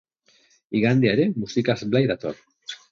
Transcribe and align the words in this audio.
Igandea 0.79 1.13
ere 1.19 1.29
musikaz 1.45 1.81
blai 1.93 2.05
dator. 2.15 2.47